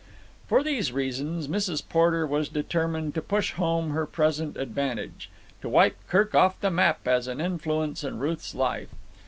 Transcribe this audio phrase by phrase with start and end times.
[0.47, 1.87] For these reasons Mrs.
[1.87, 5.29] Porter was determined to push home her present advantage,
[5.61, 8.89] to wipe Kirk off the map as an influence in Ruth's life.